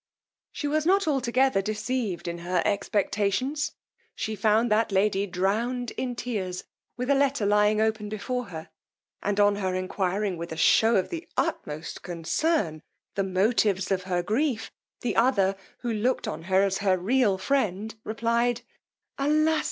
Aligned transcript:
She 0.51 0.67
was 0.67 0.83
not 0.83 1.07
altogether 1.07 1.61
deceived 1.61 2.27
in 2.27 2.39
her 2.39 2.63
expectations: 2.65 3.73
she 4.15 4.35
found 4.35 4.71
that 4.71 4.91
lady 4.91 5.27
drowned 5.27 5.91
in 5.91 6.15
tears, 6.15 6.63
with 6.97 7.07
a 7.11 7.13
letter 7.13 7.45
lying 7.45 7.79
open 7.79 8.09
before 8.09 8.45
her; 8.45 8.69
and 9.21 9.39
on 9.39 9.57
her 9.57 9.75
enquiring, 9.75 10.37
with 10.37 10.51
a 10.51 10.57
shew 10.57 10.95
of 10.95 11.09
the 11.09 11.27
utmost 11.37 12.01
concern, 12.01 12.81
the 13.13 13.23
motives 13.23 13.91
of 13.91 14.05
her 14.05 14.23
grief, 14.23 14.71
the 15.01 15.15
other, 15.15 15.55
who 15.81 15.93
looked 15.93 16.27
on 16.27 16.45
her 16.45 16.63
as 16.63 16.79
her 16.79 16.97
real 16.97 17.37
friend, 17.37 17.93
replied, 18.03 18.61
alas! 19.19 19.59